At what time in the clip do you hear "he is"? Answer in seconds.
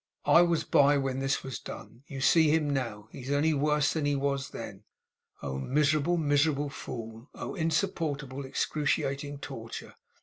3.11-3.29